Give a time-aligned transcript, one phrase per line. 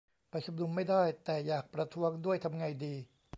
[0.29, 2.95] ไปชุมนุมไม่ได้ แต่อยากประท้วงด้วย ทำไงดี?